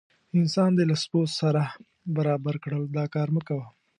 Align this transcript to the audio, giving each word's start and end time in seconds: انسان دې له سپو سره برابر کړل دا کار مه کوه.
انسان 0.39 0.69
دې 0.77 0.83
له 0.91 0.95
سپو 1.03 1.21
سره 1.39 1.61
برابر 2.15 2.55
کړل 2.63 2.83
دا 2.97 3.05
کار 3.15 3.27
مه 3.35 3.41
کوه. 3.47 3.65